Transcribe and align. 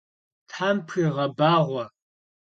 Them 0.57 0.77
pxuiğebağue! 0.87 1.83